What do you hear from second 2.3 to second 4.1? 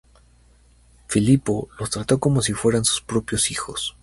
si fueran sus propios hijos.